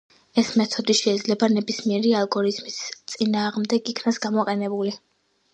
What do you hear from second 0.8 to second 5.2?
შეიძლება ნებისმიერი ალგორითმის წინააღმდეგ იქნას გამოყენებული.